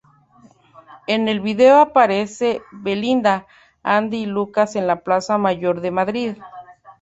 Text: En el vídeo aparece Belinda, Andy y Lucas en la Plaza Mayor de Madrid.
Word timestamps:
En 1.05 1.27
el 1.29 1.41
vídeo 1.41 1.79
aparece 1.79 2.63
Belinda, 2.71 3.45
Andy 3.83 4.23
y 4.23 4.25
Lucas 4.25 4.75
en 4.75 4.87
la 4.87 5.01
Plaza 5.03 5.37
Mayor 5.37 5.79
de 5.79 5.91
Madrid. 5.91 6.37